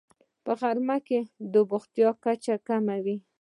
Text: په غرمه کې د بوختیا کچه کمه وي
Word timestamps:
په 0.43 0.51
غرمه 0.59 0.97
کې 1.07 1.19
د 1.53 1.55
بوختیا 1.69 2.09
کچه 2.23 2.55
کمه 2.67 2.97
وي 3.05 3.17